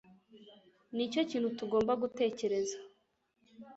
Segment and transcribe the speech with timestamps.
[0.95, 2.77] Nicyo kintu tugomba gutekereza.